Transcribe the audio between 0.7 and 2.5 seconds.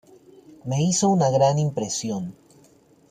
hizo una gran impresión.